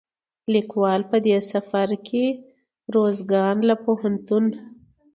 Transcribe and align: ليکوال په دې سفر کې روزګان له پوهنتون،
ليکوال 0.53 1.01
په 1.11 1.17
دې 1.25 1.37
سفر 1.51 1.87
کې 2.07 2.25
روزګان 2.93 3.57
له 3.69 3.75
پوهنتون، 3.83 4.45